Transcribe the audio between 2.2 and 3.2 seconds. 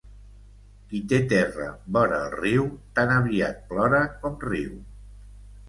el riu, tan